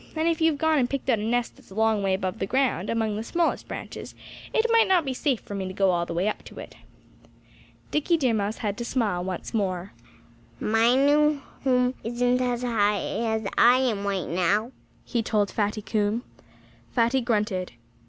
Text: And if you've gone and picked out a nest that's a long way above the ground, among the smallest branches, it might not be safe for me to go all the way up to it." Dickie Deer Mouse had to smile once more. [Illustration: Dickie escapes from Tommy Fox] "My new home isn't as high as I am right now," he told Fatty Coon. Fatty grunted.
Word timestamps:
And 0.15 0.27
if 0.27 0.41
you've 0.41 0.57
gone 0.57 0.79
and 0.79 0.89
picked 0.89 1.11
out 1.11 1.19
a 1.19 1.23
nest 1.23 1.57
that's 1.57 1.69
a 1.69 1.75
long 1.75 2.01
way 2.01 2.15
above 2.15 2.39
the 2.39 2.47
ground, 2.47 2.89
among 2.89 3.15
the 3.15 3.23
smallest 3.23 3.67
branches, 3.67 4.15
it 4.51 4.65
might 4.71 4.87
not 4.87 5.05
be 5.05 5.13
safe 5.13 5.39
for 5.41 5.53
me 5.53 5.67
to 5.67 5.75
go 5.75 5.91
all 5.91 6.07
the 6.07 6.13
way 6.15 6.27
up 6.27 6.41
to 6.45 6.57
it." 6.57 6.75
Dickie 7.91 8.17
Deer 8.17 8.33
Mouse 8.33 8.57
had 8.57 8.79
to 8.79 8.83
smile 8.83 9.23
once 9.23 9.53
more. 9.53 9.91
[Illustration: 10.59 11.05
Dickie 11.05 11.05
escapes 11.05 11.33
from 11.35 11.39
Tommy 11.39 11.39
Fox] 11.59 11.63
"My 11.63 11.67
new 11.67 11.83
home 11.83 11.93
isn't 12.03 12.41
as 12.41 12.61
high 12.63 12.99
as 12.99 13.47
I 13.59 13.77
am 13.77 14.03
right 14.07 14.27
now," 14.27 14.71
he 15.05 15.21
told 15.21 15.51
Fatty 15.51 15.83
Coon. 15.83 16.23
Fatty 16.91 17.21
grunted. 17.21 17.73